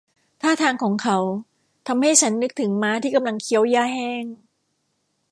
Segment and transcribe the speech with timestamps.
[0.41, 1.17] ท่าทางของเขา
[1.87, 4.25] ทำให้ฉันนึกถึงม้าที่กำลังเคี้ยวหญ้าแห้ง